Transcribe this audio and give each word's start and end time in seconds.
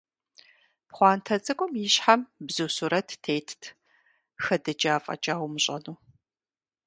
Пхъуантэ 0.87 1.35
цӀыкӀум 1.43 1.73
и 1.83 1.87
щхьэм 1.93 2.21
бзу 2.45 2.69
сурэт 2.75 3.09
тетт, 3.23 3.61
хэдыкӀа 4.43 4.95
фӀэкӀа 5.03 5.33
умыщӀэну. 5.45 5.95